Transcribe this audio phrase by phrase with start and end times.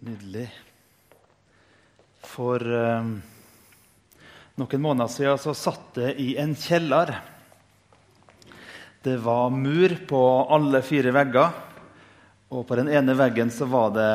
[0.00, 0.46] Nydelig.
[2.24, 3.08] For eh,
[4.56, 7.12] noen måneder siden så satt jeg i en kjeller.
[9.04, 10.22] Det var mur på
[10.56, 11.52] alle fire vegger,
[12.48, 14.08] og på den ene veggen så var det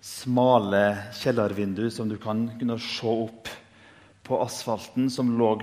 [0.00, 0.82] smale
[1.20, 3.52] kjellervinduer som du kan kunne se opp
[4.24, 5.58] på asfalten som lå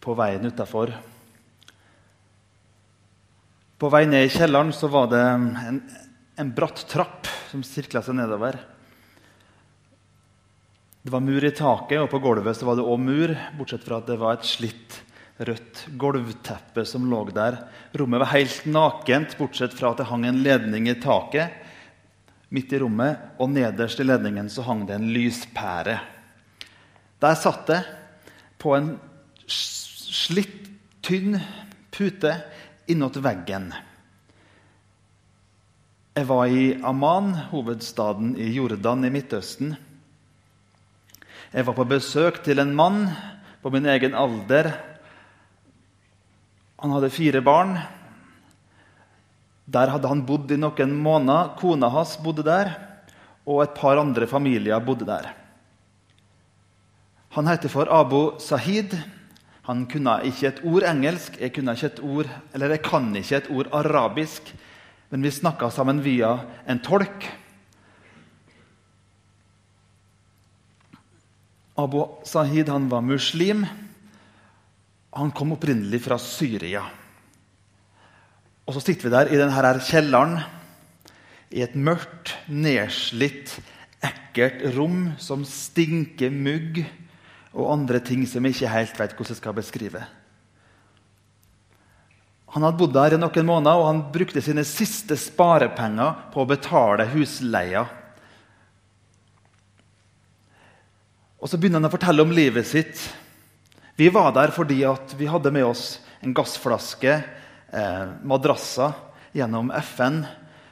[0.00, 0.94] på veien utafor.
[3.76, 5.82] På vei ned i kjelleren så var det en,
[6.40, 7.17] en bratt trapp
[7.50, 8.58] som sirkla seg nedover.
[11.02, 14.08] Det var mur i taket, og på gulvet var det òg mur, bortsett fra at
[14.10, 14.98] det var et slitt
[15.38, 17.60] rødt gulvteppe som lå der.
[17.96, 21.64] Rommet var helt nakent, bortsett fra at det hang en ledning i taket
[22.54, 25.98] midt i rommet, og nederst i ledningen så hang det en lyspære.
[27.20, 27.82] Der satt det
[28.60, 28.94] på en
[29.48, 30.64] slitt,
[31.04, 31.38] tynn
[31.94, 32.34] pute
[32.90, 33.70] innåt veggen.
[36.18, 39.76] Jeg var i Amman, hovedstaden i Jordan i Midtøsten.
[41.52, 43.04] Jeg var på besøk til en mann
[43.62, 44.72] på min egen alder.
[46.82, 47.76] Han hadde fire barn.
[49.70, 51.54] Der hadde han bodd i noen måneder.
[51.60, 52.74] Kona hans bodde der,
[53.46, 55.28] og et par andre familier bodde der.
[57.38, 58.96] Han heter for Abu Sahid.
[59.70, 63.44] Han kunne ikke et ord engelsk, jeg, kunne ikke et ord, eller jeg kan ikke
[63.44, 64.50] et ord arabisk.
[65.08, 66.34] Men vi snakka sammen via
[66.66, 67.24] en tolk.
[71.78, 73.64] Abu Sahid han var muslim.
[75.16, 76.84] Han kom opprinnelig fra Syria.
[78.68, 80.40] Og Så sitter vi der i denne kjelleren
[81.48, 83.54] i et mørkt, nedslitt,
[84.04, 86.82] ekkelt rom som stinker mugg
[87.54, 90.02] og andre ting som jeg ikke helt vet hvordan jeg skal beskrive.
[92.54, 96.48] Han hadde bodd der i noen måneder, og han brukte sine siste sparepenger på å
[96.48, 97.84] betale husleia.
[101.38, 103.02] Og Så begynner han å fortelle om livet sitt.
[103.98, 104.80] Vi var der fordi
[105.18, 107.22] vi hadde med oss en gassflaske,
[107.70, 108.94] eh, madrasser,
[109.32, 110.26] gjennom FN,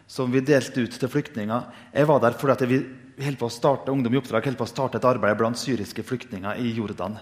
[0.06, 1.66] som vi delte ut til flyktninger.
[1.92, 4.98] Jeg var der fordi vi holdt på å starte Ungdom i oppdrag på å starte
[4.98, 7.18] et arbeid blant syriske flyktninger i Jordan.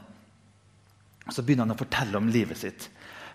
[1.27, 2.89] Og Så begynner han å fortelle om livet sitt.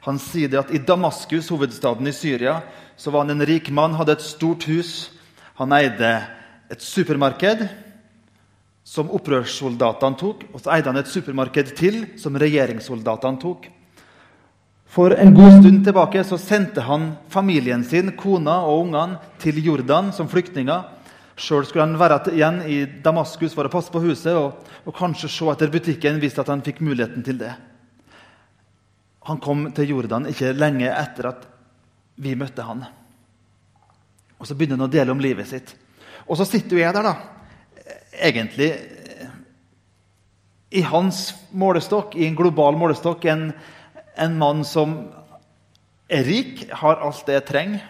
[0.07, 2.61] Han sier det at I Damaskus, hovedstaden i Syria,
[2.99, 5.09] så var han en rik mann, hadde et stort hus.
[5.59, 6.13] Han eide
[6.71, 7.65] et supermarked
[8.87, 10.45] som opprørssoldatene tok.
[10.53, 13.67] Og så eide han et supermarked til som regjeringssoldatene tok.
[14.89, 20.09] For en god stund tilbake så sendte han familien sin, kona og ungene til Jordan
[20.15, 20.87] som flyktninger.
[21.39, 25.29] Sjøl skulle han være igjen i Damaskus for å passe på huset og, og kanskje
[25.31, 27.53] se etter butikken hvis han fikk muligheten til det.
[29.27, 31.45] Han kom til Jordan ikke lenge etter at
[32.19, 32.85] vi møtte han.
[34.39, 35.75] Og Så begynner han å dele om livet sitt.
[36.27, 37.15] Og så sitter jeg der, da.
[38.19, 38.69] Egentlig
[40.69, 43.49] i hans målestokk, i en global målestokk, en,
[44.15, 44.99] en mann som
[46.09, 47.87] er rik, har alt det jeg trenger.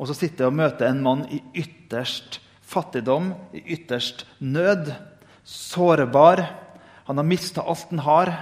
[0.00, 2.40] Og så sitter jeg og møter en mann i ytterst
[2.70, 4.92] fattigdom, i ytterst nød.
[5.44, 6.44] Sårbar.
[7.08, 8.32] Han har mista alt han har.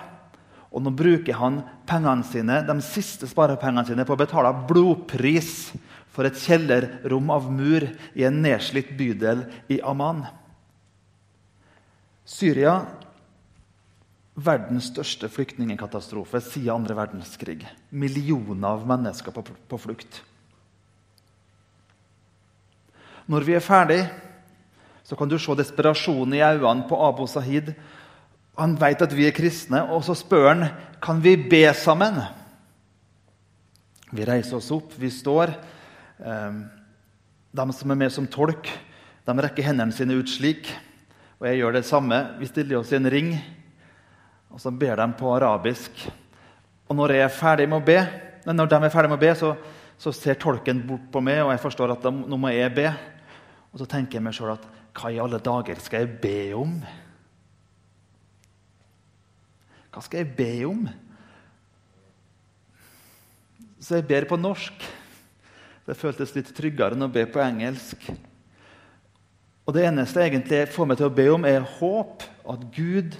[0.68, 5.70] Og nå bruker han pengene sine, de siste sparepengene sine på å betale blodpris
[6.12, 7.86] for et kjellerrom av mur
[8.18, 10.26] i en nedslitt bydel i Amman.
[12.28, 12.82] Syria
[14.38, 17.62] verdens største flyktningkatastrofe siden andre verdenskrig.
[17.90, 20.20] Millioner av mennesker på, på flukt.
[23.28, 24.02] Når vi er ferdig,
[25.04, 27.74] så kan du se desperasjonen i øynene på Abu Sahid
[28.58, 30.66] han vet at vi er kristne, og så spør han
[31.02, 32.18] kan vi be sammen.
[34.10, 35.52] Vi reiser oss opp, vi står.
[36.26, 36.64] Ehm,
[37.54, 38.66] de som er med som tolk,
[39.28, 40.72] de rekker hendene sine ut slik.
[41.38, 42.18] Og jeg gjør det samme.
[42.40, 43.34] Vi stiller oss i en ring,
[44.50, 46.08] og så ber de på arabisk.
[46.88, 47.98] Og når, jeg er ferdig med å be,
[48.48, 49.52] når de er ferdig med å be, så,
[50.00, 52.88] så ser tolken bort på meg, og jeg forstår at de, nå må jeg be.
[53.70, 54.66] Og så tenker jeg meg sjøl at
[54.98, 56.80] hva i alle dager skal jeg be om?
[59.92, 60.86] Hva skal jeg be om?
[63.80, 64.88] Så jeg ber på norsk.
[65.88, 68.10] Det føltes litt tryggere enn å be på engelsk.
[69.68, 72.24] Og Det eneste jeg egentlig får meg til å be om, er håp.
[72.48, 73.16] At Gud,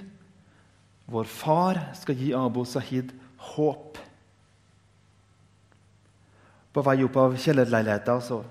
[1.09, 3.11] vår far, skal gi Abu Sahid
[3.53, 3.99] håp.
[6.73, 8.43] På vei opp av kjellerleiligheta så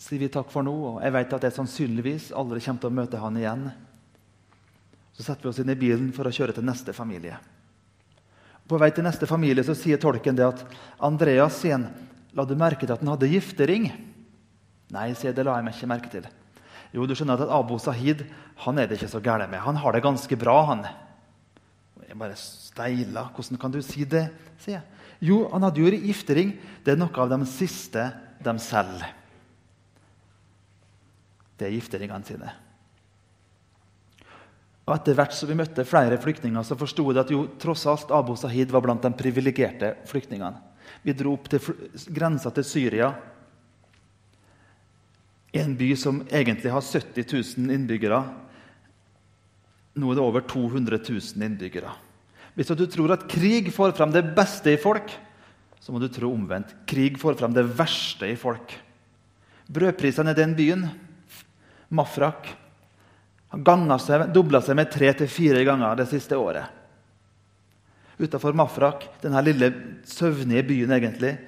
[0.00, 0.74] sier vi takk for nå.
[0.74, 3.70] Og jeg vet at jeg sannsynligvis aldri kommer til å møte han igjen.
[5.20, 7.36] Så setter vi oss inn i bilen for å kjøre til neste familie.
[8.64, 10.62] På vei til neste familie så sier tolken det at
[11.04, 11.90] Andreas sier han,
[12.32, 13.88] La du merke til at han hadde giftering?
[14.94, 16.28] Nei, sier det la jeg meg ikke merke til.
[16.94, 18.22] Jo, du skjønner at Abu Sahid
[18.62, 19.60] han er det ikke så gæren med.
[19.66, 20.86] Han har det ganske bra, han.
[22.06, 23.26] Jeg bare steila.
[23.34, 24.28] Hvordan kan du si det?
[24.62, 25.04] sier jeg.
[25.26, 26.54] Jo, han hadde jo giftering.
[26.86, 28.06] Det er noe av de siste
[28.40, 29.12] de selger.
[31.60, 32.54] Det er gifteringene sine.
[34.88, 38.12] Og Etter hvert som vi møtte flere flyktninger, så forsto jeg at jo, tross alt
[38.14, 40.58] Abu Sahid var blant de privilegerte flyktningene.
[41.04, 41.62] Vi dro opp til
[42.12, 43.12] grensa til Syria,
[45.50, 47.26] i en by som egentlig har 70
[47.58, 48.20] 000 innbyggere.
[49.98, 51.90] Nå er det over 200 000 innbyggere.
[52.54, 55.10] Hvis du tror at krig får frem det beste i folk,
[55.80, 56.74] så må du tro omvendt.
[56.86, 58.76] Krig får frem det verste i folk.
[59.70, 60.86] Brødprisene i den byen,
[61.90, 62.46] Mafrak,
[63.50, 66.66] har seg, dobla seg med tre til fire ganger det siste året.
[68.20, 69.72] Utafor Mafrak, denne lille
[70.04, 71.38] søvnige byen, egentlig,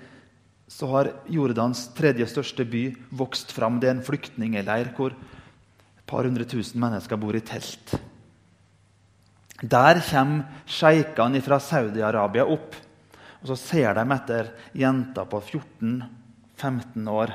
[0.72, 3.78] så har Jordans tredje største by vokst fram.
[3.78, 7.92] Det er en flyktningleir hvor et par hundre tusen mennesker bor i telt.
[9.62, 12.74] Der kommer sjeikene fra Saudi-Arabia opp.
[13.42, 17.32] Og Så ser de etter jenter på 14-15 år.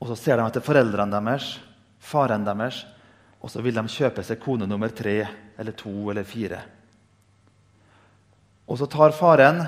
[0.00, 1.58] Og så ser de etter foreldrene deres,
[2.04, 2.84] faren deres,
[3.40, 5.18] og så vil de kjøpe seg kone nummer tre
[5.60, 6.60] eller to eller fire.
[8.64, 9.60] Og så tar faren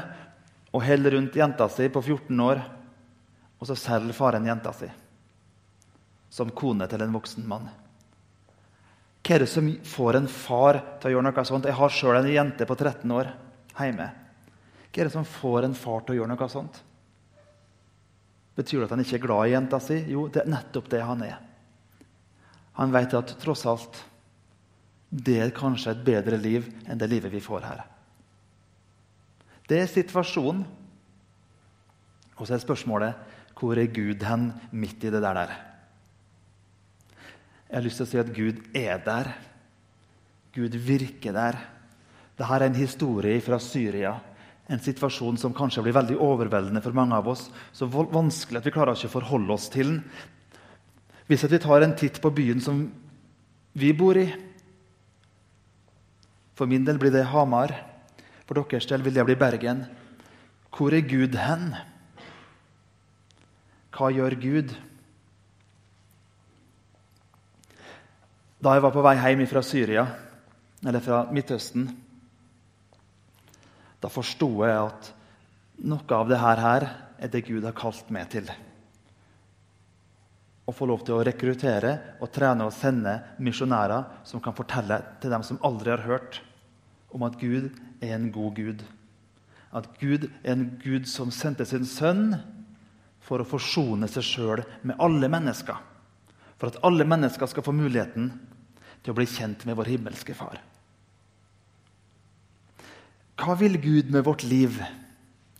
[0.72, 2.62] og holder rundt jenta si på 14 år,
[3.56, 4.88] og så selger faren jenta si
[6.36, 7.68] som kone til en voksen mann.
[9.24, 11.66] Hva er det som får en far til å gjøre noe sånt?
[11.66, 13.30] Jeg har sjøl en jente på 13 år
[13.78, 14.08] hjemme.
[14.90, 16.82] Hva er det som får en far til å gjøre noe sånt?
[18.56, 19.98] Betyr det at han ikke er glad i jenta si?
[20.12, 21.40] Jo, det er nettopp det han er.
[22.76, 24.02] Han vet at tross alt
[25.08, 27.84] det er kanskje et bedre liv enn det livet vi får her.
[29.66, 30.64] Det er situasjonen.
[32.36, 35.54] Og så er spørsmålet hvor er Gud hen midt i det der?
[37.66, 39.32] Jeg har lyst til å si at Gud er der.
[40.54, 41.58] Gud virker der.
[42.36, 44.12] Dette er en historie fra Syria.
[44.68, 47.48] En situasjon som kanskje blir veldig overveldende for mange av oss.
[47.72, 50.02] Så vanskelig at vi klarer ikke å forholde oss til den.
[51.26, 52.84] Hvis vi tar en titt på byen som
[53.74, 54.28] vi bor i
[56.56, 57.74] For min del blir det Hamar.
[58.46, 59.84] For deres del vil det bli Bergen.
[60.72, 61.74] Hvor er Gud hen?
[63.92, 64.72] Hva gjør Gud?
[68.64, 70.06] Da jeg var på vei hjem fra Syria,
[70.80, 71.90] eller fra Midtøsten,
[74.00, 75.10] da forsto jeg at
[75.84, 78.48] noe av det her er det Gud har kalt meg til.
[80.66, 85.30] Å få lov til å rekruttere og trene og sende misjonærer som kan fortelle til
[85.30, 86.40] dem som aldri har hørt,
[87.14, 87.70] om at Gud
[88.02, 88.82] er en god Gud.
[89.70, 92.34] At Gud er en Gud som sendte sin sønn
[93.22, 95.78] for å forsone seg sjøl med alle mennesker.
[96.56, 98.30] For at alle mennesker skal få muligheten
[99.02, 100.58] til å bli kjent med vår himmelske Far.
[103.36, 104.78] Hva vil Gud med vårt liv?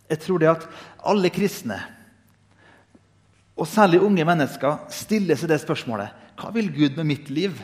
[0.09, 0.65] Jeg tror det at
[1.05, 1.77] alle kristne,
[3.57, 6.13] og særlig unge mennesker, stiller seg det spørsmålet.
[6.37, 7.57] Hva vil Gud med mitt liv?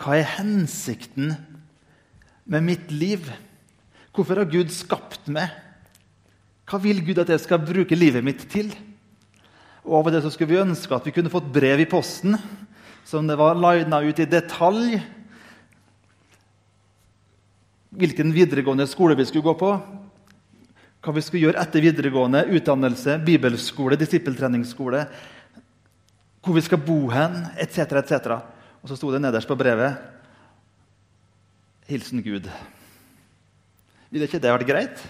[0.00, 1.34] Hva er hensikten
[2.48, 3.26] med mitt liv?
[4.16, 5.52] Hvorfor har Gud skapt meg?
[6.68, 8.72] Hva vil Gud at jeg skal bruke livet mitt til?
[9.84, 12.36] Og Av og til så skulle vi ønske at vi kunne fått brev i posten
[13.08, 14.98] som det var lina ut i detalj
[17.98, 19.70] hvilken videregående skole vi skulle gå på,
[21.04, 25.04] hva vi skulle gjøre etter videregående, utdannelse, bibelskole, disippeltreningsskole,
[26.42, 28.38] hvor vi skal bo hen, etc., etc.
[28.82, 29.98] Og så sto det nederst på brevet
[31.88, 32.48] Hilsen Gud.
[34.12, 35.02] Ville ikke det vært greit?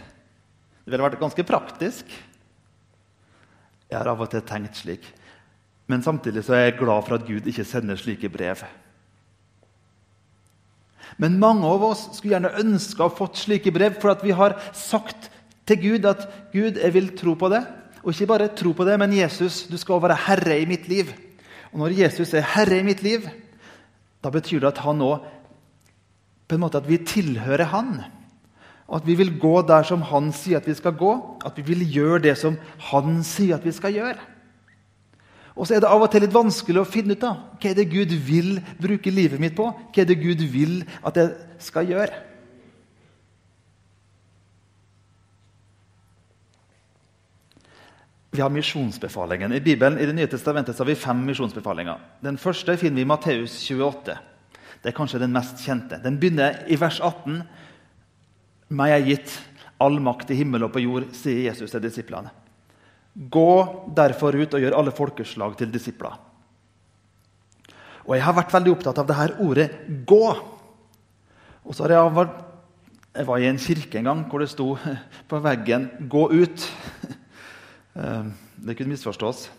[0.85, 2.11] Det ville vært ganske praktisk.
[3.89, 5.07] Jeg har av og til tenkt slik.
[5.89, 8.61] Men samtidig så er jeg glad for at Gud ikke sender slike brev.
[11.17, 14.59] Men mange av oss skulle gjerne ønske å fått slike brev, for at vi har
[14.77, 15.31] sagt
[15.69, 17.63] til Gud at Gud, jeg vil tro på det.
[18.03, 21.11] Og ikke bare tro på det, men Jesus, du skal være herre i mitt liv.
[21.73, 23.27] Og når Jesus er herre i mitt liv,
[24.25, 25.27] da betyr det at han òg
[26.49, 27.99] på en måte at vi tilhører han.
[28.89, 31.13] Og At vi vil gå der som han sier at vi skal gå.
[31.45, 32.57] At vi vil gjøre det som
[32.89, 34.17] han sier at vi skal gjøre.
[35.59, 37.35] Og så er det av og til litt vanskelig å finne ut da.
[37.59, 39.67] hva er det Gud vil bruke livet mitt på.
[39.67, 42.28] Hva er det Gud vil at jeg skal gjøre?
[48.31, 49.53] Vi har misjonsbefalingen.
[49.53, 52.01] I Bibelen i det nye testamentet har vi fem misjonsbefalinger.
[52.21, 54.17] Den første finner vi i Matteus 28.
[54.83, 55.97] Det er kanskje den mest kjente.
[56.03, 57.41] Den begynner i vers 18.
[58.69, 59.33] Meg er gitt
[59.81, 62.31] all makt i himmel og på jord, sier Jesus til disiplene.
[63.15, 63.51] Gå
[63.97, 66.19] derfor ut og gjør alle folkeslag til disipler.
[68.05, 70.45] Og Jeg har vært veldig opptatt av det her ordet 'gå'.
[71.65, 72.45] Og så har Jeg vært,
[73.15, 74.79] jeg var i en kirke en gang hvor det sto
[75.29, 76.69] på veggen 'gå ut'.
[77.99, 78.25] Eh,
[78.57, 79.51] det kunne misforstås.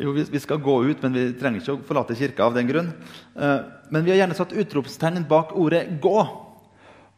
[0.00, 2.92] Jo, vi skal gå ut, men vi trenger ikke å forlate kirka av den grunn.
[3.34, 3.58] Eh,
[3.90, 6.28] men vi har gjerne satt utropstegn bak ordet 'gå'.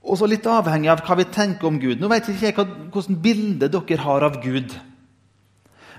[0.04, 2.00] Og så litt avhengig av hva vi tenker om Gud.
[2.00, 4.74] Nå vet ikke jeg hvilket bilde dere har av Gud.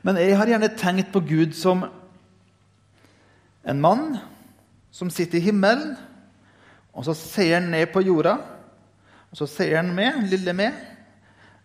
[0.04, 1.86] Men jeg har gjerne tenkt på Gud som
[3.66, 4.20] en mann
[4.92, 5.98] som sitter i himmelen.
[6.94, 8.38] Og så ser han ned på jorda,
[9.32, 10.95] og så ser han med, lille med.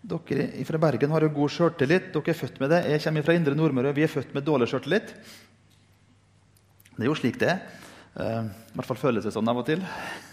[0.00, 2.08] Dere fra Bergen har jo god sjøltillit.
[2.14, 2.80] Dere er født med det.
[2.88, 3.92] Jeg kommer fra Indre Nordmøre.
[3.96, 5.12] Vi er født med dårlig sjøltillit.
[6.96, 7.60] Det er jo slik det er.
[8.16, 9.82] Uh, I hvert fall føles det sånn av og til.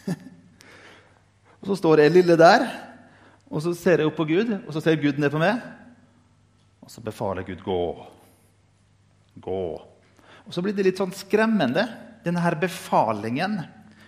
[1.60, 2.64] og Så står jeg lille der,
[3.52, 5.60] og så ser jeg opp på Gud, og så ser Gud ned på meg.
[6.84, 8.08] Og så befaler Gud 'gå'.
[9.44, 9.64] Gå.
[10.48, 11.84] Og Så blir det litt sånn skremmende,
[12.24, 13.60] denne her befalingen,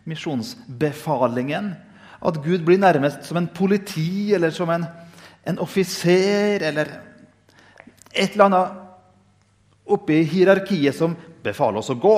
[0.08, 1.76] misjonsbefalingen.
[2.20, 4.88] At Gud blir nærmest som en politi eller som en
[5.50, 6.92] en offiser eller
[8.14, 12.18] et eller annet oppe i hierarkiet som befaler oss å gå.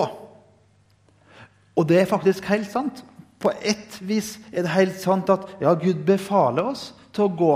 [1.79, 3.03] Og det er faktisk helt sant.
[3.41, 7.53] På ett vis er det helt sant at ja, Gud befaler oss til å gå.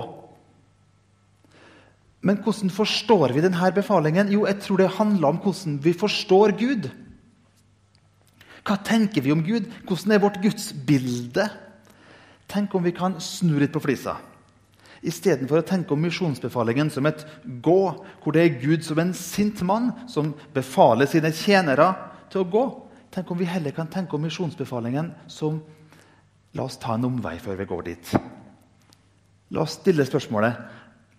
[2.26, 4.32] Men hvordan forstår vi denne befalingen?
[4.34, 6.88] Jo, jeg tror det handler om hvordan vi forstår Gud.
[8.66, 9.68] Hva tenker vi om Gud?
[9.86, 11.46] Hvordan er vårt gudsbilde?
[12.50, 14.16] Tenk om vi kan snu litt på flisa
[15.08, 17.24] istedenfor å tenke om misjonsbefalingen som et
[17.64, 17.82] gå,
[18.24, 21.92] hvor det er Gud som en sint mann som befaler sine tjenere
[22.34, 22.66] til å gå.
[23.16, 25.62] Tenk om vi heller kan tenke om misjonsbefalingen som
[26.56, 28.12] La oss ta en omvei før vi går dit.
[29.52, 30.62] La oss stille spørsmålet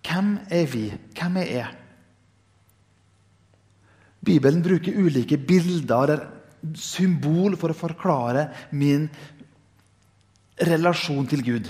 [0.07, 0.87] hvem er vi?
[1.17, 1.67] Hvem er jeg?
[4.27, 9.05] Bibelen bruker ulike bilder eller symbol for å forklare min
[10.57, 11.69] relasjon til Gud.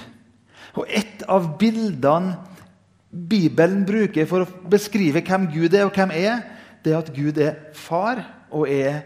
[0.77, 2.37] Og et av bildene
[3.07, 6.43] Bibelen bruker for å beskrive hvem Gud er, og hvem er,
[6.83, 8.21] det er at Gud er far
[8.53, 9.01] og er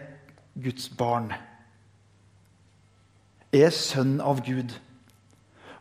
[0.58, 1.30] Guds barn.
[3.52, 4.74] Er sønn av Gud.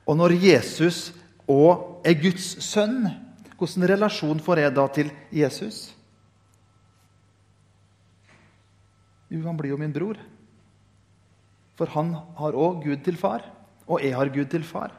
[0.07, 1.10] Og når Jesus
[1.50, 3.10] òg er Guds sønn,
[3.57, 5.81] hvilken relasjon får jeg da til Jesus?
[9.31, 10.17] Jo, han blir jo min bror.
[11.79, 13.45] For han har òg Gud til far,
[13.88, 14.91] og jeg har Gud til far.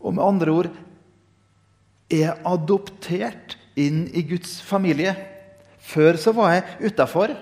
[0.00, 0.70] Og med andre ord
[2.10, 5.14] er adoptert inn i Guds familie.
[5.80, 7.34] Før så var jeg utafor,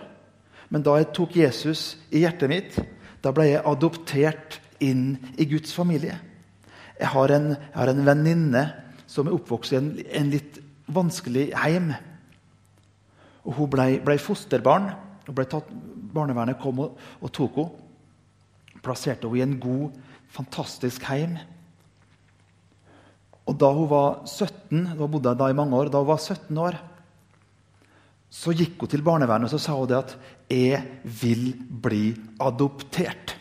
[0.68, 2.78] men da jeg tok Jesus i hjertet mitt,
[3.24, 6.18] da ble jeg adoptert inn i Guds familie.
[6.98, 8.64] Jeg har en, en venninne
[9.08, 10.58] som er oppvokst i en, en, litt
[10.92, 11.92] vanskelig heim.
[13.46, 14.90] Og hun ble, ble fosterbarn.
[15.28, 15.70] ble tatt,
[16.14, 17.84] barnevernet kom og, og tok henne.
[18.84, 19.96] Plasserte henne i en god,
[20.32, 21.38] fantastisk heim.
[23.48, 26.60] Og da hun var 17, da bodde da i mange år, da hun var 17
[26.60, 26.76] år,
[28.28, 30.16] så gikk hun til barnevernet og så sa hun det at
[30.50, 33.36] 'jeg vil bli adoptert'.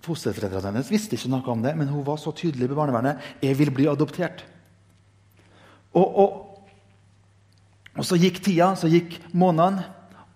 [0.00, 3.18] Fosterforeldrene hennes visste ikke noe om det, men hun var så tydelig på barnevernet.
[3.42, 4.44] 'Jeg vil bli adoptert'.
[5.92, 6.60] Og, og,
[7.96, 9.84] og så gikk tida, så gikk månedene,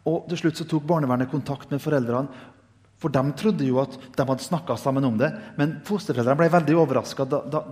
[0.04, 2.28] og til slutt så tok barnevernet kontakt med foreldrene
[3.00, 5.30] for de trodde jo at de hadde snakka sammen om det.
[5.56, 7.62] Men fosterforeldrene ble veldig overraska da, da,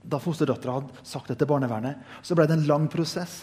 [0.00, 2.00] da fosterdattera hadde sagt det til barnevernet.
[2.24, 3.42] Så ble det en lang prosess.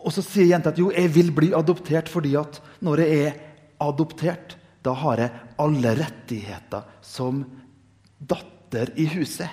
[0.00, 3.36] Og så sier jenta at jo, jeg vil bli adoptert fordi at når jeg er
[3.84, 7.42] adoptert, da har jeg alle rettigheter som
[8.16, 9.50] datter i huset.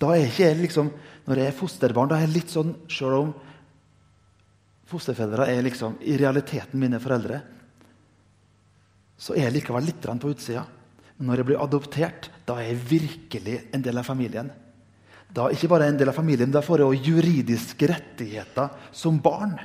[0.00, 0.90] Da er ikke jeg liksom,
[1.28, 3.32] Når jeg er fosterbarn, da er jeg litt sånn Selv om
[4.88, 7.42] fosterforeldre er liksom i realiteten mine foreldre,
[9.18, 10.64] så er jeg likevel litt på utsida.
[11.18, 14.50] Men når jeg blir adoptert, da er jeg virkelig en del av familien.
[15.34, 19.58] Da Ikke bare en del av familien, da får jeg også juridiske rettigheter som barn.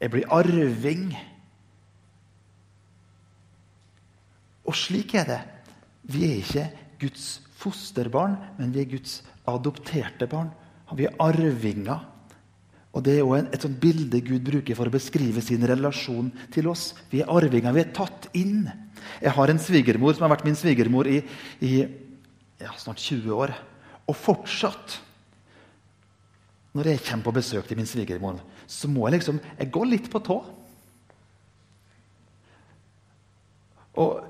[0.00, 1.12] Jeg blir arving.
[4.66, 5.42] Og slik er det.
[6.10, 6.66] Vi er ikke
[7.04, 7.26] Guds
[7.60, 10.50] fosterbarn, men vi er Guds adopterte barn.
[10.96, 12.08] Vi er arvinger
[12.92, 16.68] og Det er jo et sånt bilde Gud bruker for å beskrive sin relasjon til
[16.68, 16.90] oss.
[17.08, 17.72] Vi er arvinger.
[17.72, 18.66] Vi er tatt inn.
[19.22, 21.22] Jeg har en svigermor som har vært min svigermor i,
[21.64, 23.54] i ja, snart 20 år.
[24.04, 24.98] Og fortsatt,
[26.76, 30.12] når jeg kommer på besøk til min svigermor, så må jeg liksom Jeg går litt
[30.12, 30.38] på tå.
[34.04, 34.20] Og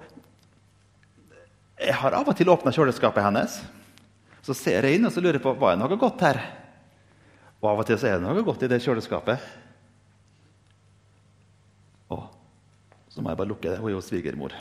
[1.82, 3.58] jeg har av og til åpna kjøleskapet hennes.
[4.42, 6.44] Så ser jeg inn og så lurer jeg på var det noe godt her.
[7.62, 9.38] Og av og til så er det noe godt i det kjøleskapet.
[12.10, 12.18] Å,
[13.14, 13.78] så må jeg bare lukke det.
[13.78, 14.56] Hun er jo svigermor.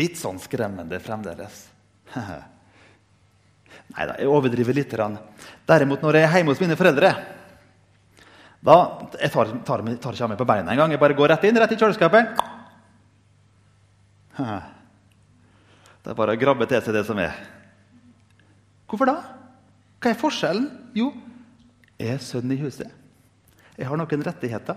[0.00, 1.60] Litt sånn skremmende fremdeles.
[2.16, 4.96] Nei da, jeg overdriver litt.
[5.68, 7.12] Derimot, når jeg er hjemme hos mine foreldre
[8.66, 8.76] da,
[9.20, 10.90] Jeg tar, tar, tar ikke av meg på beina engang.
[10.90, 12.32] Jeg bare går rett inn, rett i kjøleskapet.
[16.06, 17.34] Det er bare å grabbe til seg det som er.
[18.86, 19.35] Hvorfor da?
[20.00, 20.68] Hva er forskjellen?
[20.96, 21.10] Jo,
[21.96, 22.92] jeg er sønn i huset.
[23.76, 24.76] Jeg har noen rettigheter.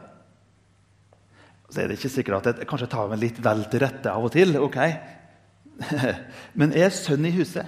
[1.70, 4.26] Så er det ikke sikkert at jeg kanskje tar meg litt vel til rette av
[4.26, 4.56] og til.
[4.58, 4.80] ok?
[6.60, 7.68] Men jeg er sønn i huset.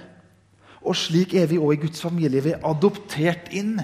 [0.82, 2.42] Og slik er vi òg i Guds familie.
[2.42, 3.76] Vi er adoptert inn.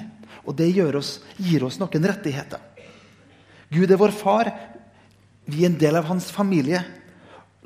[0.48, 2.60] Og det oss, gir oss noen rettigheter.
[3.68, 4.50] Gud er vår far.
[5.44, 6.80] Vi er en del av hans familie.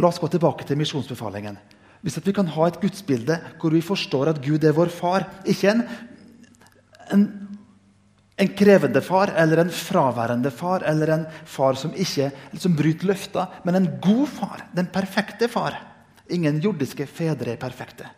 [0.02, 1.56] La oss gå tilbake til misjonsbefalingen.
[2.02, 5.70] Hvis vi kan ha et gudsbilde hvor vi forstår at Gud er vår far, ikke
[5.70, 5.82] en,
[7.14, 7.26] en,
[8.42, 13.60] en krevende far eller en fraværende far eller en far som ikke som bryter løfter,
[13.62, 15.78] men en god far, den perfekte far.
[16.32, 18.10] Ingen jordiske fedre er perfekte.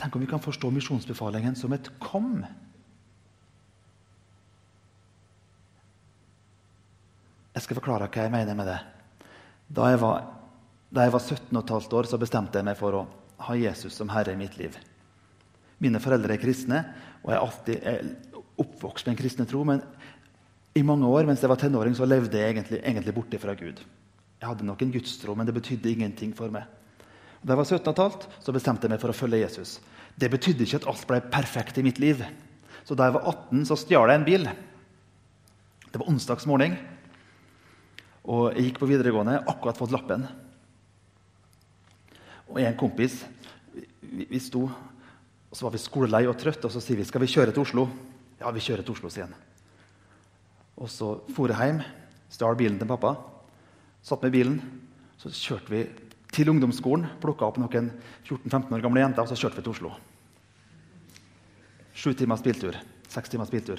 [0.00, 2.44] Tenk om vi kan forstå misjonsbefalingen som et 'kom'.
[7.54, 8.93] Jeg skal forklare hva jeg mener med det.
[9.68, 10.26] Da jeg var,
[10.92, 13.06] da jeg var 17 15 år, så bestemte jeg meg for å
[13.46, 14.76] ha Jesus som herre i mitt liv.
[15.82, 16.84] Mine foreldre er kristne,
[17.24, 19.64] og jeg er alltid oppvokst med en kristen tro.
[19.66, 19.82] Men
[20.74, 23.82] i mange år mens jeg var tenåring, så levde jeg egentlig, egentlig borte fra Gud.
[24.40, 26.68] Jeg hadde nok en gudstro, men det betydde ingenting for meg.
[27.44, 29.78] Da jeg var 17 15, så bestemte jeg meg for å følge Jesus.
[30.16, 32.22] Det betydde ikke at alt ble perfekt i mitt liv.
[32.84, 34.46] Så da jeg var 18, så stjal jeg en bil.
[35.90, 36.76] Det var onsdagsmorgen.
[38.24, 40.24] Og jeg gikk på videregående, akkurat fått lappen.
[42.48, 43.20] Og en kompis
[43.74, 47.22] vi, vi sto, og Så var vi skolelei og trøtte, og så sier vi skal
[47.22, 47.84] vi kjøre til Oslo.
[48.40, 49.36] Ja, vi kjører til Oslo, sier han.
[50.74, 51.78] Og så for jeg hjem,
[52.34, 53.12] stjal bilen til pappa,
[54.02, 54.56] satt med bilen.
[55.22, 55.84] Så kjørte vi
[56.34, 57.92] til ungdomsskolen, plukka opp noen
[58.26, 59.92] 14-15 år gamle jenter, og så kjørte vi til Oslo.
[61.94, 62.74] Sju timers biltur.
[63.06, 63.78] Seks timers biltur.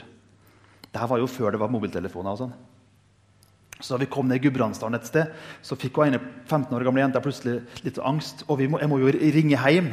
[0.86, 2.32] Dette var jo før det var mobiltelefoner.
[2.32, 2.56] og sånn.
[3.86, 5.30] Så da vi kom ned i Gudbrandsdalen et sted,
[5.62, 8.42] så fikk hun ene 15 år gamle jenta plutselig litt angst.
[8.50, 9.92] Og må, jeg må jo ringe hjem.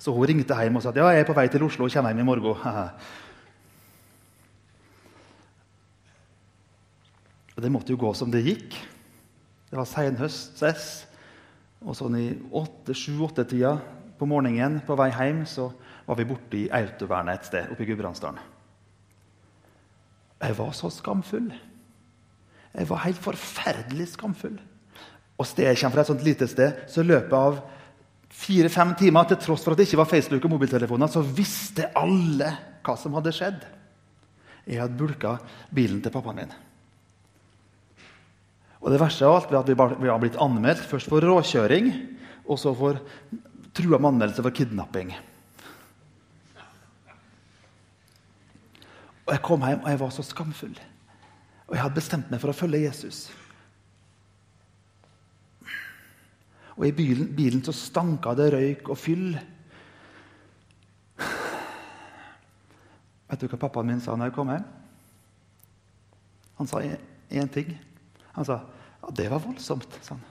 [0.00, 1.92] Så hun ringte hjem og sa at ja, jeg er på vei til Oslo og
[1.92, 2.56] kommer hjem i morgen.
[7.60, 8.72] Og det måtte jo gå som det gikk.
[9.68, 10.84] Det var senhøstes.
[11.84, 12.32] Og sånn i
[12.96, 13.74] sju-åtte-tida
[14.16, 15.68] på morgenen på vei hjem så
[16.06, 18.40] var vi borte i autovernet et sted oppe i Gudbrandsdalen.
[20.40, 21.52] Jeg var så skamfull.
[22.76, 24.56] Jeg var helt forferdelig skamfull.
[25.40, 27.60] Og stedet jeg kommer fra, et sånt lite sted, så i løpet av
[28.40, 32.52] fire-fem timer, til tross for at det ikke var Facebook og mobiltelefoner, så visste alle
[32.84, 33.64] hva som hadde skjedd.
[34.68, 35.38] Jeg hadde bulka
[35.74, 36.52] bilen til pappaen min.
[38.80, 41.90] Og det verste av alt er at vi har blitt anmeldt først for råkjøring
[42.46, 43.00] og så for
[43.76, 45.12] trua med anmeldelse for kidnapping.
[49.26, 50.78] Og Jeg kom hjem og jeg var så skamfull.
[51.70, 53.28] Og jeg hadde bestemt meg for å følge Jesus.
[56.74, 59.38] Og i bilen, bilen så stanka det røyk og fyll.
[63.30, 64.66] Vet du hva pappaen min sa når jeg kom hjem?
[66.58, 67.70] Han sa én ting.
[68.34, 69.94] Han sa ja, det var voldsomt.
[70.02, 70.26] sa han.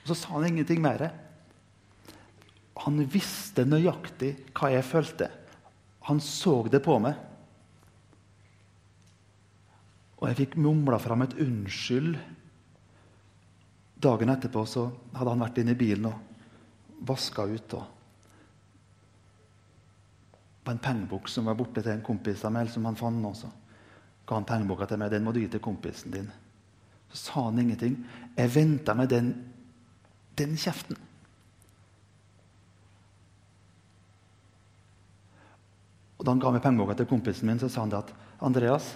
[0.00, 1.10] Og så sa han ingenting mer.
[2.84, 5.30] Han visste nøyaktig hva jeg følte.
[6.08, 7.18] Han så det på meg.
[10.18, 12.16] Og jeg fikk mumla fram et unnskyld.
[13.98, 17.78] Dagen etterpå så hadde han vært inne i bilen og vaska ut.
[17.78, 17.94] og
[20.68, 22.68] på en pengebok som var borte til en kompis av meg.
[22.68, 23.48] som han fant også.
[24.26, 25.10] Ga han pengeboka til meg.
[25.10, 26.30] Den må du gi til kompisen din.
[27.08, 27.96] Så sa han ingenting.
[28.36, 29.30] Jeg venta med den,
[30.36, 30.96] den kjeften.
[36.28, 38.10] Da han ga meg pengeboka til kompisen min, så sa han det at
[38.44, 38.90] Andreas,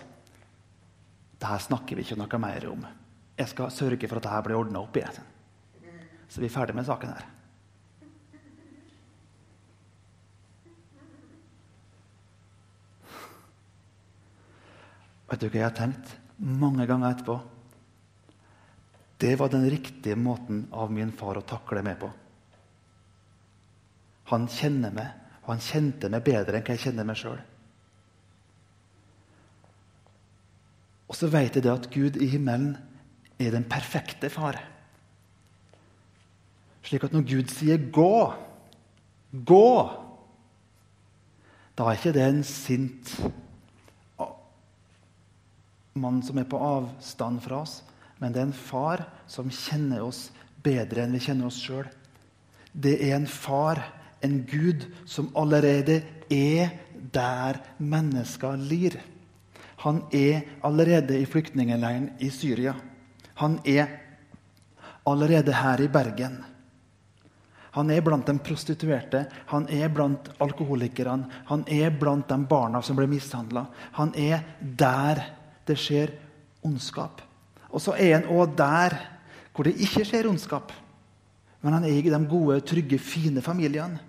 [1.41, 2.83] det her snakker vi ikke noe mer om.
[3.41, 5.05] Jeg skal sørge for at det her blir ordna opp i.
[6.29, 7.25] Så vi er ferdig med saken her.
[15.33, 17.39] Vet du hva jeg har tenkt mange ganger etterpå?
[19.25, 22.13] Det var den riktige måten av min far å takle meg på.
[24.37, 27.41] Han kjenner meg, og han kjente meg bedre enn hva jeg kjenner meg sjøl.
[31.11, 32.77] Og så vet jeg det at Gud i himmelen
[33.43, 34.57] er den perfekte far.
[36.87, 38.35] Slik at når Gud sier 'gå',
[39.33, 39.91] 'gå',
[41.77, 43.21] da er ikke det en sint
[45.95, 47.83] mann som er på avstand fra oss,
[48.19, 50.31] men det er en far som kjenner oss
[50.63, 51.89] bedre enn vi kjenner oss sjøl.
[52.73, 53.83] Det er en far,
[54.23, 56.71] en Gud, som allerede er
[57.13, 58.97] der mennesker lir.
[59.83, 62.75] Han er allerede i flyktningleiren i Syria.
[63.35, 63.87] Han er
[65.07, 66.39] allerede her i Bergen.
[67.73, 72.99] Han er blant de prostituerte, han er blant alkoholikerne, han er blant de barna som
[72.99, 73.65] ble mishandla.
[73.97, 75.23] Han er der
[75.67, 76.13] det skjer
[76.63, 77.23] ondskap.
[77.73, 78.99] Og så er han òg der
[79.53, 80.73] hvor det ikke skjer ondskap.
[81.63, 84.01] Men han er i de gode, trygge, fine familiene.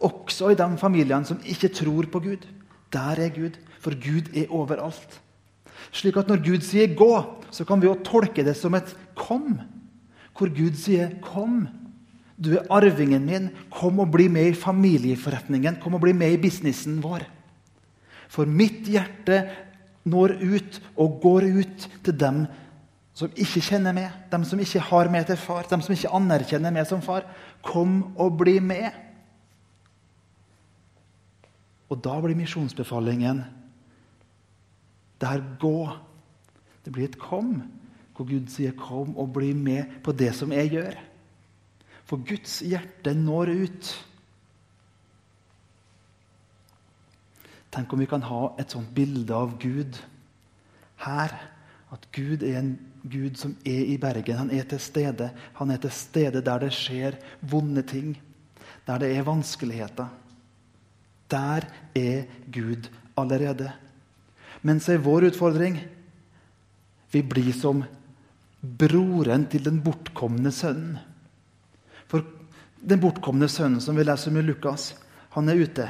[0.00, 2.46] Også i de familiene som ikke tror på Gud.
[2.92, 5.20] Der er Gud, for Gud er overalt.
[5.92, 9.60] Slik at når Gud sier 'gå', så kan vi jo tolke det som et 'kom'.
[10.38, 11.68] Hvor Gud sier 'kom'.
[12.44, 13.50] Du er arvingen min.
[13.70, 15.76] Kom og bli med i familieforretningen.
[15.82, 17.26] Kom og bli med i businessen vår.
[18.28, 19.50] For mitt hjerte
[20.04, 22.46] når ut og går ut til dem
[23.14, 26.72] som ikke kjenner meg, dem som ikke har meg til far, dem som ikke anerkjenner
[26.72, 27.26] meg som far.
[27.62, 28.88] Kom og bli med.
[31.90, 33.42] Og da blir misjonsbefalingen
[35.20, 35.90] der gå.
[36.84, 37.62] Det blir et kom,
[38.16, 40.98] hvor Gud sier 'kom og bli med på det som jeg gjør'.
[42.04, 44.06] For Guds hjerte når ut.
[47.70, 50.00] Tenk om vi kan ha et sånt bilde av Gud
[50.96, 51.30] her.
[51.92, 52.78] At Gud er en
[53.10, 54.36] Gud som er i Bergen.
[54.36, 55.30] Han er til stede.
[55.54, 58.16] Han er til stede der det skjer vonde ting.
[58.86, 60.08] Der det er vanskeligheter.
[61.30, 62.88] Der er Gud
[63.18, 63.72] allerede.
[64.62, 65.78] Men så er vår utfordring
[67.10, 67.82] vi blir som
[68.60, 70.98] broren til den bortkomne sønnen.
[72.10, 72.22] For
[72.80, 74.92] den bortkomne sønnen som vi leser om i Lukas,
[75.34, 75.86] han er ute.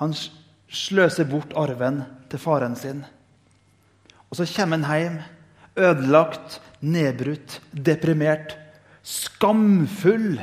[0.00, 3.02] Han sløser bort arven til faren sin.
[4.30, 5.18] Og så kommer han hjem
[5.78, 8.56] ødelagt, nedbrutt, deprimert,
[9.02, 10.38] skamfull.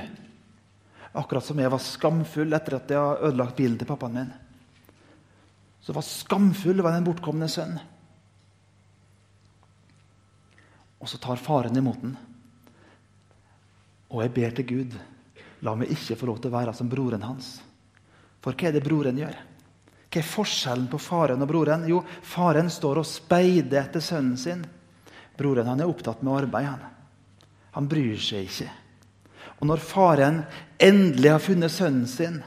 [1.13, 4.32] Akkurat som jeg var skamfull etter at jeg har ødelagt bilen til pappaen min
[5.84, 7.80] Så var skamfull var den bortkomne sønn.
[11.02, 12.13] Og så tar faren imot den.
[14.12, 14.97] Og jeg ber til Gud,
[15.65, 17.56] la meg ikke få lov til å være som broren hans.
[18.41, 19.39] For hva er det broren gjør?
[20.12, 21.88] Hva er forskjellen på faren og broren?
[21.89, 24.62] Jo, faren står og speider etter sønnen sin.
[25.38, 26.67] Broren han er opptatt med arbeid.
[26.67, 26.86] Han,
[27.78, 28.69] han bryr seg ikke.
[29.62, 30.41] Og når faren
[30.82, 32.39] endelig har funnet sønnen sin,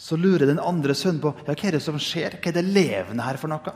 [0.00, 2.38] så lurer den andre sønnen på ja, hva er det som skjer.
[2.40, 3.74] Hva er det levende her for noe?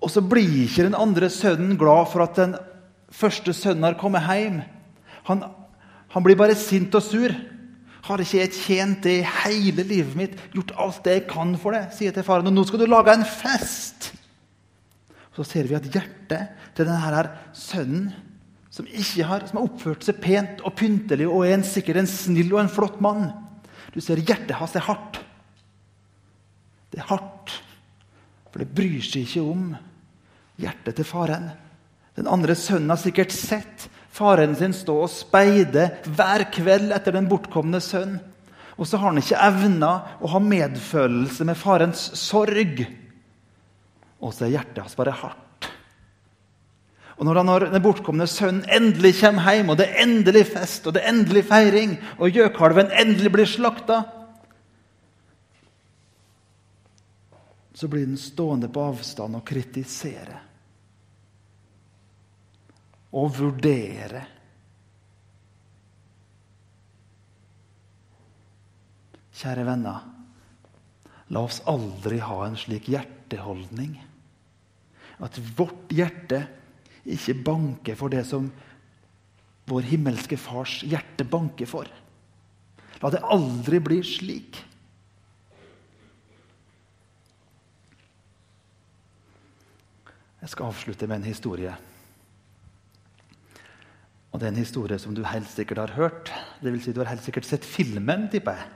[0.00, 2.54] Og så blir ikke den andre sønnen glad for at den
[3.12, 4.60] første sønnen har kommet hjem.
[5.28, 5.44] Han,
[6.12, 7.34] han blir bare sint og sur.
[8.06, 10.38] Har ikke jeg tjent det i hele livet mitt?
[10.54, 11.90] Gjort alt det jeg kan for det?
[11.96, 12.48] sier til faren.
[12.48, 14.12] Og nå skal du lage en fest!
[15.36, 17.22] Så ser vi at hjertet til denne
[17.56, 18.08] sønnen,
[18.86, 22.52] som har, som har oppført seg pent og pyntelig og er en, sikkert en snill
[22.54, 23.30] og en flott mann
[23.90, 25.18] du ser hjertet hans er hardt.
[26.90, 27.54] Det er hardt,
[28.50, 29.70] for det bryr seg ikke om
[30.60, 31.50] hjertet til faren.
[32.18, 37.30] Den andre sønnen har sikkert sett faren sin stå og speide hver kveld etter den
[37.30, 38.18] bortkomne sønn.
[38.78, 42.82] Og så har han ikke evna å ha medfølelse med farens sorg.
[44.20, 45.49] Og så er hjertet hans bare hardt.
[47.20, 51.02] Og når den bortkomne sønnen endelig kommer hjem, og det er endelig fest og det
[51.02, 54.00] er endelig feiring, og gjøkalven endelig blir slakta
[57.80, 60.34] Så blir den stående på avstand og kritisere.
[63.16, 64.20] Og vurdere.
[69.40, 70.04] Kjære venner,
[71.32, 73.96] la oss aldri ha en slik hjerteholdning.
[75.24, 76.42] At vårt hjerte
[77.04, 78.50] ikke banke for det som
[79.70, 81.88] vår himmelske fars hjerte banker for.
[83.00, 84.58] La det aldri bli slik.
[90.40, 91.72] Jeg skal avslutte med en historie.
[94.30, 96.32] Og Det er en historie som du helt sikkert har hørt.
[96.62, 98.68] Det vil si Du har helt sikkert sett filmen, tipper jeg.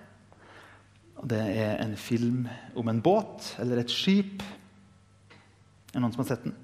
[1.16, 4.42] Og Det er en film om en båt eller et skip.
[4.42, 6.63] Er det noen som har sett den?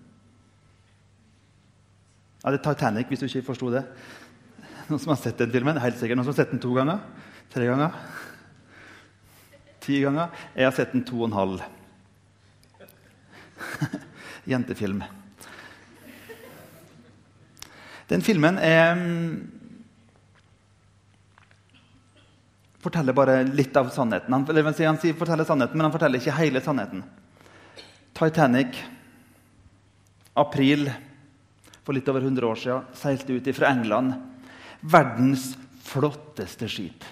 [2.40, 3.84] Ja, det er Titanic, hvis du ikke forsto det.
[4.88, 5.78] Noen som har sett den filmen?
[5.78, 6.16] Helt sikkert.
[6.16, 7.02] Noen som har sett den to ganger?
[7.52, 7.98] Tre ganger?
[9.84, 10.32] Ti ganger?
[10.56, 11.62] Jeg har sett den to og en halv.
[14.50, 15.02] Jentefilm.
[18.10, 18.96] Den filmen er
[22.80, 24.32] forteller bare litt av sannheten.
[24.32, 27.04] Han, han, forteller sannheten, men han forteller ikke hele sannheten.
[28.16, 28.80] Titanic,
[30.40, 30.88] april
[31.90, 34.12] for litt over 100 år siden, seilte ut fra England.
[34.80, 37.02] Verdens flotteste skip.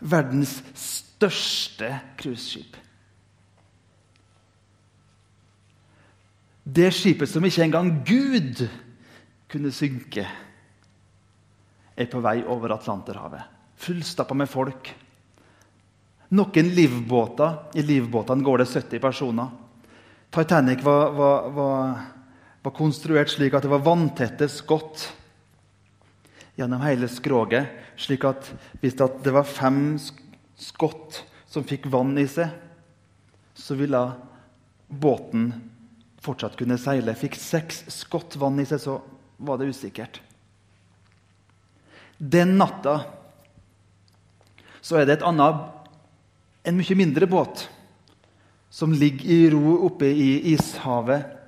[0.00, 2.78] Verdens største cruiseskip.
[6.64, 8.62] Det skipet som ikke engang Gud
[9.50, 10.24] kunne synke,
[12.00, 13.42] er på vei over Atlanterhavet.
[13.76, 14.88] Fullstappa med folk.
[16.32, 17.76] Noen livbåter.
[17.76, 19.52] I livbåtene går det 70 personer.
[20.32, 22.00] Titanic var, var, var,
[22.62, 25.06] var konstruert slik at det var vanntette skott
[26.58, 27.70] gjennom hele skroget.
[28.00, 29.96] Slik at hvis det var fem
[30.60, 32.52] skott som fikk vann i seg,
[33.56, 34.00] så ville
[34.88, 35.50] båten
[36.20, 37.16] fortsatt kunne seile.
[37.16, 39.00] Fikk seks skott vann i seg, så
[39.40, 40.20] var det usikkert.
[42.20, 43.00] Den natta
[44.84, 45.60] så er det et annet,
[46.64, 47.66] en mye mindre båt
[48.72, 51.39] som ligger i ro oppe i ishavet.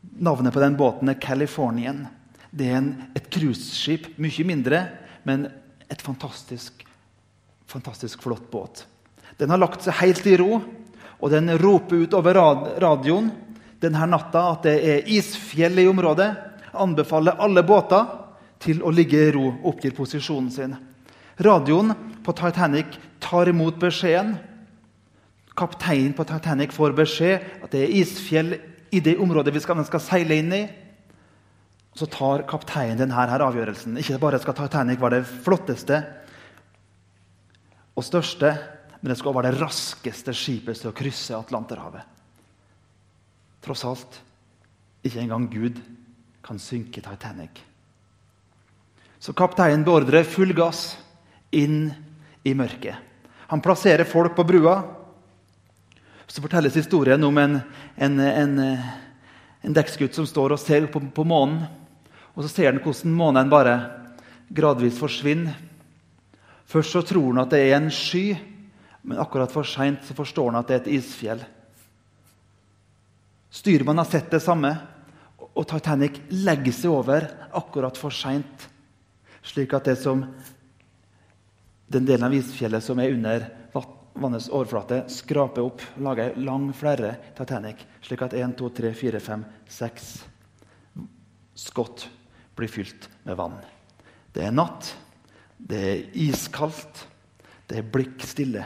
[0.00, 2.06] Navnet på den båten er Californian.
[2.50, 4.82] Det er en, et cruiseskip, mye mindre,
[5.28, 5.46] men
[5.88, 6.84] et fantastisk,
[7.68, 8.84] fantastisk flott båt.
[9.38, 10.60] Den har lagt seg helt i ro,
[11.18, 12.38] og den roper ut over
[12.82, 13.30] radioen
[13.82, 16.28] denne natta at det er isfjell i området.
[16.78, 18.06] Anbefaler alle båter
[18.62, 20.74] til å ligge i ro, oppgir posisjonen sin.
[21.38, 21.94] Radioen
[22.26, 24.34] på Titanic tar imot beskjeden.
[25.58, 28.56] Kapteinen på Titanic får beskjed at det er isfjell
[28.90, 30.62] i det området vi skal, skal seile inn i.
[31.98, 33.98] Så tar kapteinen denne her avgjørelsen.
[33.98, 36.02] Ikke bare skal Titanic være det flotteste
[37.98, 38.52] og største,
[39.00, 42.04] men det skal være det raskeste skipet til å krysse Atlanterhavet.
[43.64, 44.20] Tross alt
[45.06, 45.80] ikke engang Gud
[46.46, 47.64] kan synke Titanic.
[49.18, 50.92] Så kapteinen beordrer full gass
[51.50, 51.88] inn
[52.46, 52.94] i mørket.
[53.50, 54.76] Han plasserer folk på brua.
[56.28, 57.60] Så fortelles historien om en,
[57.96, 58.58] en, en,
[59.64, 61.64] en dekksgutt som står og ser på, på månen.
[62.36, 63.78] Og så ser han hvordan månen bare
[64.52, 65.56] gradvis forsvinner.
[66.68, 68.36] Først så tror han at det er en sky,
[69.08, 71.40] men akkurat for seint forstår han at det er et isfjell.
[73.48, 74.74] Styrmannen har sett det samme,
[75.40, 77.24] og Titanic legger seg over
[77.56, 78.68] akkurat for seint.
[79.40, 80.26] Slik at det som
[81.88, 83.48] den delen av isfjellet som er under
[84.20, 89.20] vannets overflate, skraper opp lager ei lang flerre Titanic, slik at 1, 2, 3, 4,
[89.24, 89.44] 5,
[89.78, 90.10] 6
[91.58, 92.08] skott
[92.58, 93.56] blir fylt med vann.
[94.34, 94.92] Det er natt,
[95.58, 97.06] det er iskaldt,
[97.68, 98.64] det er blikk stille.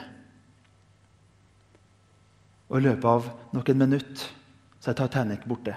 [2.72, 4.28] Og I løpet av noen minutter
[4.82, 5.76] så er Titanic borte.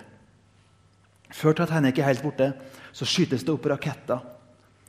[1.35, 2.51] Før Titanic er helt borte,
[2.95, 4.21] så skytes det opp raketter.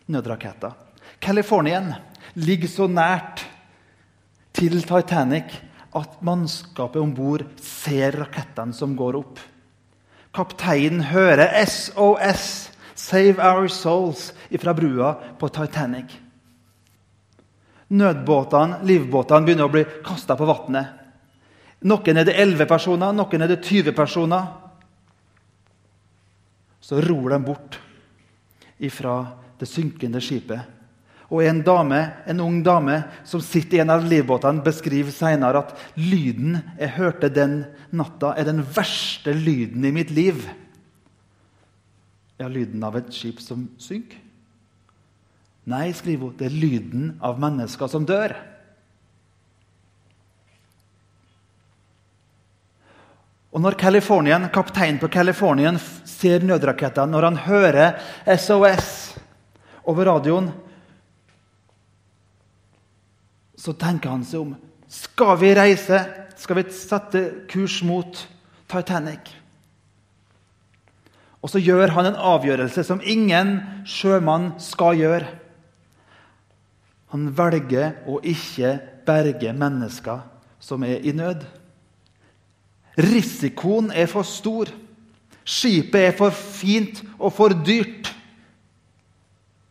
[0.06, 0.74] Nødraketter.
[1.18, 1.90] Californien
[2.38, 3.42] ligger så nært
[4.56, 5.52] til Titanic
[5.96, 9.40] at mannskapet om bord ser rakettene som går opp.
[10.36, 16.12] Kapteinen hører SOS, 'Save Our Souls', fra brua på Titanic.
[17.88, 20.86] Nødbåtene, livbåtene, begynner å bli kasta på vannet.
[21.82, 24.46] Noen er det 11 personer, noen er det 20 personer.
[26.80, 27.78] Så ror de bort
[28.80, 29.26] ifra
[29.58, 30.75] det synkende skipet
[31.26, 35.72] og en dame, en ung dame som sitter i en av livbåtene, beskriver senere at
[35.98, 40.44] lyden jeg hørte den natta, er den verste lyden i mitt liv.
[42.38, 44.22] Ja, lyden av et skip som synker?
[45.66, 48.36] Nei, skriver hun, det er lyden av mennesker som dør.
[53.56, 53.78] Og Når
[54.52, 57.98] kapteinen på Californien ser nødrakettene, når han hører
[58.36, 59.16] SOS
[59.88, 60.52] over radioen,
[63.66, 64.54] så tenker han seg om.
[64.86, 65.98] Skal vi reise?
[66.38, 68.20] Skal vi sette kurs mot
[68.70, 69.32] Titanic?
[71.42, 75.28] Og så gjør han en avgjørelse som ingen sjømann skal gjøre.
[77.14, 78.76] Han velger å ikke
[79.06, 80.24] berge mennesker
[80.62, 81.44] som er i nød.
[82.98, 84.70] Risikoen er for stor.
[85.46, 88.10] Skipet er for fint og for dyrt.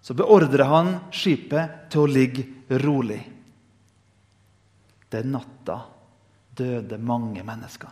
[0.05, 2.45] Så beordrer han skipet til å ligge
[2.85, 3.34] rolig.
[5.15, 5.79] Den natta
[6.55, 7.91] døde mange mennesker.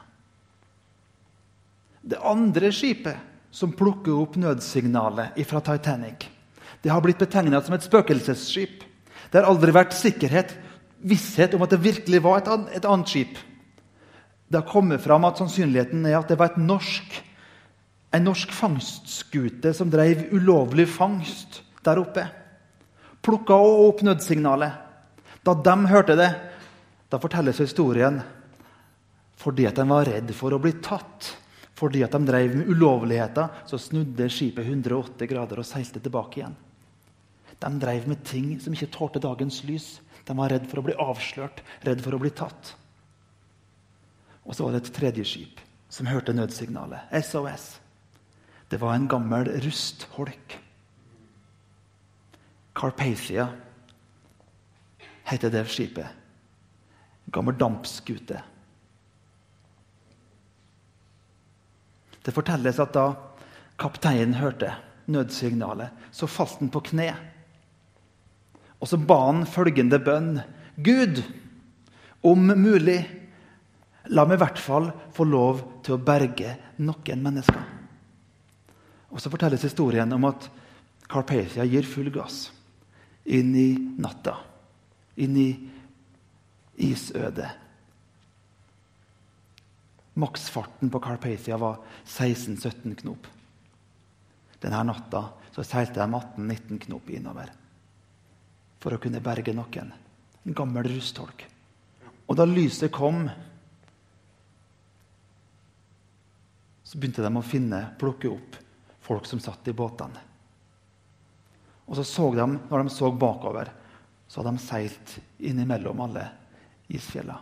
[2.03, 6.29] Det andre skipet som plukker opp nødsignalet fra Titanic,
[6.83, 8.81] Det har blitt betegnet som et spøkelsesskip.
[9.31, 10.49] Det har aldri vært sikkerhet,
[10.99, 13.38] visshet om at det virkelig var et, an et annet skip.
[14.51, 17.15] Det har kommet fram at sannsynligheten er at det var et norsk,
[18.12, 22.27] en norsk fangstskute som drev ulovlig fangst der oppe.
[23.23, 24.75] Plukka opp nødsignalet.
[25.47, 26.29] Da de hørte det,
[27.13, 28.17] da fortelles historien
[29.38, 31.34] fordi at de var redd for å bli tatt.
[31.78, 36.56] Fordi at de drev med ulovligheter, så snudde skipet 180 grader og seilte tilbake igjen.
[37.60, 39.88] De drev med ting som ikke tålte dagens lys.
[40.23, 42.73] De var redd for å bli avslørt, redd for å bli tatt.
[44.45, 47.12] Og så var det et tredje skip som hørte nødsignalet.
[47.26, 47.67] SOS.
[48.69, 50.58] Det var en gammel rustholk.
[52.78, 53.49] Carpathia
[55.30, 56.22] heter det skipet.
[57.33, 58.39] Gammel dampskute.
[62.23, 63.07] Det fortelles at da
[63.81, 64.71] kapteinen hørte
[65.11, 67.09] nødsignalet, så falt han på kne.
[68.79, 70.37] Og så ba han følgende bønn.
[70.75, 71.19] Gud,
[72.23, 73.01] om mulig,
[74.11, 77.63] la meg i hvert fall få lov til å berge noen mennesker.
[79.13, 80.47] Og så fortelles historien om at
[81.11, 82.47] Carpathia gir full gass
[83.23, 83.69] inn i
[84.01, 84.37] natta.
[85.21, 85.49] Inn i
[86.75, 87.49] isødet.
[90.13, 93.27] Maksfarten på Carpathia var 16-17 knop.
[94.62, 97.49] Denne natta så seilte de 18-19 knop innover
[98.83, 99.93] for å kunne berge noen.
[100.43, 101.45] En gammel rustholk.
[102.27, 103.25] Og da lyset kom,
[106.83, 108.59] så begynte de å finne, plukke opp
[109.03, 110.21] folk som satt i båtene.
[111.83, 113.71] Og så så de, når de så bakover,
[114.27, 116.29] så hadde de seilt innimellom alle
[116.87, 117.39] isfjella.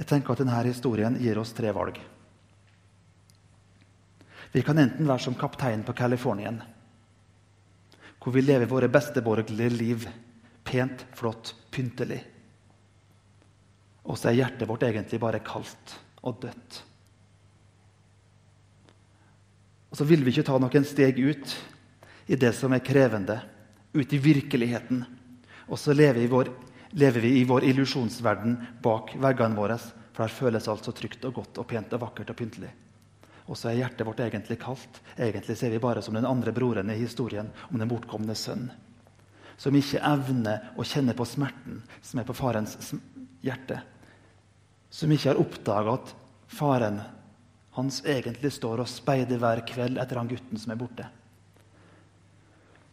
[0.00, 1.98] Jeg tenker at denne historien gir oss tre valg.
[4.50, 6.58] Vi kan enten være som kapteinen på Californien,
[8.20, 10.06] hvor vi lever våre besteborgerlige liv
[10.66, 12.20] pent, flott, pyntelig.
[14.08, 16.80] Og så er hjertet vårt egentlig bare kaldt og dødt.
[19.90, 21.54] Og så vil vi ikke ta noen steg ut
[22.30, 23.40] i det som er krevende,
[23.94, 25.02] ut i virkeligheten.
[25.70, 26.50] Og så lever vår
[26.90, 29.78] lever vi i vår illusjonsverden bak veggene våre.
[30.10, 32.70] For der føles alt så trygt og godt og pent og vakkert og pyntelig.
[33.50, 35.00] Og så er hjertet vårt egentlig kaldt.
[35.18, 38.68] Egentlig ser vi bare som den andre broren i historien om den bortkomne sønn.
[39.60, 42.76] Som ikke evner å kjenne på smerten som er på farens
[43.44, 43.80] hjerte.
[44.90, 46.14] Som ikke har oppdaga at
[46.50, 47.00] faren
[47.76, 51.06] hans egentlig står og speider hver kveld etter han gutten som er borte.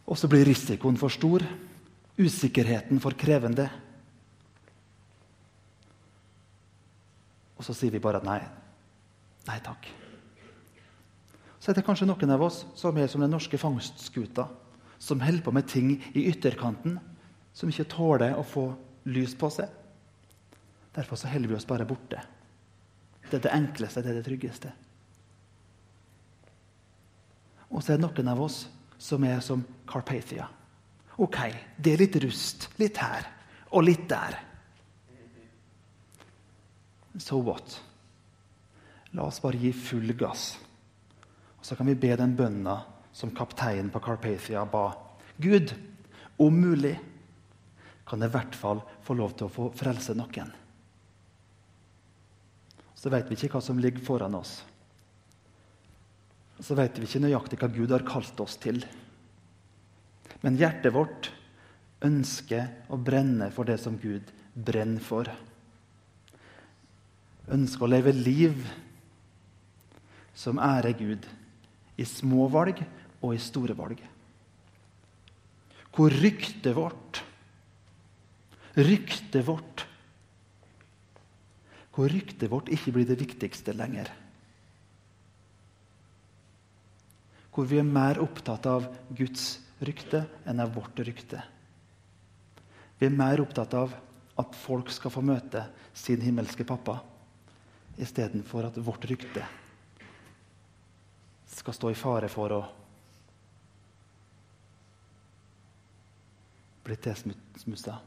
[0.08, 1.44] Og så blir risikoen for stor,
[2.18, 3.68] usikkerheten for krevende.
[7.58, 8.40] Og så sier vi bare at nei.
[9.48, 9.90] Nei takk.
[11.58, 14.48] Så er det kanskje noen av oss som er som den norske fangstskuta,
[15.00, 16.98] som holder på med ting i ytterkanten
[17.58, 18.70] som ikke tåler å få
[19.10, 19.70] lys på seg.
[20.94, 22.22] Derfor så holder vi oss bare borte.
[23.28, 24.74] Det er det enkleste, det er det tryggeste.
[27.68, 28.62] Og så er det noen av oss
[29.02, 30.48] som er som Carpathia.
[31.18, 31.38] Ok,
[31.78, 32.70] det er litt rust.
[32.78, 33.26] Litt her
[33.74, 34.38] og litt der.
[37.18, 37.80] So what?
[39.18, 40.52] La oss bare gi full gass.
[41.58, 42.78] Og Så kan vi be den bønna
[43.12, 44.92] som kapteinen på Carpathia ba.
[45.38, 45.74] Gud,
[46.38, 46.94] om mulig
[48.08, 50.54] kan jeg i hvert fall få lov til å få frelse noen.
[52.98, 54.62] Så vet vi ikke hva som ligger foran oss.
[56.60, 58.80] Så vet vi ikke nøyaktig hva Gud har kalt oss til.
[60.44, 61.32] Men hjertet vårt
[62.06, 65.30] ønsker å brenne for det som Gud brenner for
[67.54, 68.66] ønsker å leve liv
[70.38, 71.26] som ærer Gud,
[71.98, 72.84] i små valg
[73.24, 74.02] og i store valg.
[75.96, 77.24] Hvor ryktet vårt
[78.78, 79.88] Ryktet vårt
[81.96, 84.12] Hvor ryktet vårt ikke blir det viktigste lenger.
[87.58, 88.84] Hvor vi er mer opptatt av
[89.18, 91.40] Guds rykte enn av vårt rykte.
[93.00, 93.96] Vi er mer opptatt av
[94.38, 95.64] at folk skal få møte
[95.98, 97.00] sin himmelske pappa
[97.98, 99.42] istedenfor at vårt rykte
[101.50, 102.62] skal stå i fare for å
[106.86, 107.98] bli tilsmussa.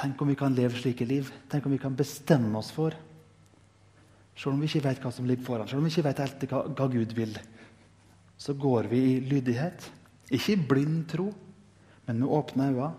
[0.00, 1.28] Tenk om vi kan leve slike liv.
[1.52, 2.96] Tenk om vi kan bestemme oss for
[4.36, 6.44] Selv om vi ikke vet hva som ligger foran, selv om vi ikke vet helt
[6.50, 7.38] hva, Gud vil,
[8.40, 9.90] så går vi i lydighet.
[10.30, 11.28] Ikke i blind tro,
[12.06, 12.92] men med åpne øyne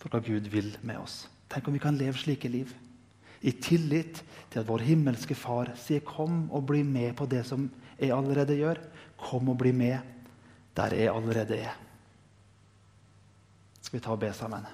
[0.00, 1.26] for hva Gud vil med oss.
[1.50, 2.70] Tenk om vi kan leve slike liv.
[3.42, 7.70] I tillit til at vår himmelske Far sier 'kom og bli med på det som
[7.98, 8.80] jeg allerede gjør'.
[9.16, 9.98] Kom og bli med
[10.76, 11.76] der jeg allerede er.
[13.80, 14.66] Skal vi ta og be sammen?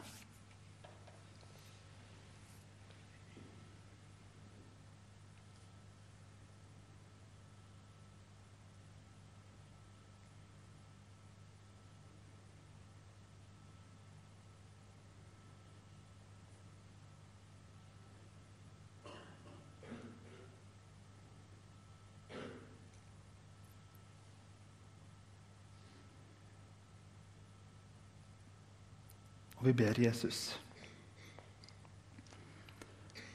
[29.67, 30.61] Og vi ber Jesus.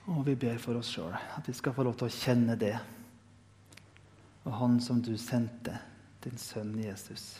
[0.07, 2.77] Og vi ber for oss sjøl, at vi skal få lov til å kjenne det.
[4.45, 5.75] Og Han som du sendte,
[6.23, 7.35] din sønn Jesus.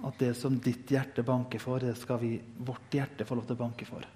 [0.00, 2.32] At det som ditt hjerte banker for, det skal vi,
[2.64, 4.10] vårt hjerte få lov til å banke for.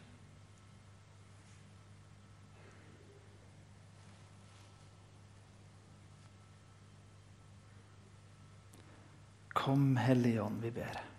[9.53, 11.11] Kom, Hellige Ånd, vi ber.